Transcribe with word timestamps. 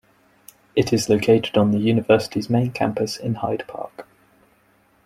It 0.75 0.91
is 0.91 1.09
located 1.09 1.57
on 1.59 1.69
the 1.69 1.77
University's 1.77 2.49
main 2.49 2.71
campus 2.71 3.17
in 3.17 3.35
Hyde 3.35 3.65
Park. 3.67 4.07